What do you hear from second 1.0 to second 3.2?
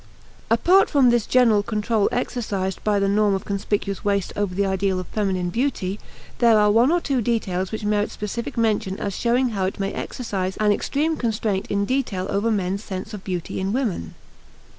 this general control exercised by the